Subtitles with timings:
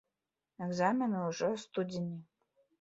[0.67, 2.19] Экзамены ўжо ў студзені.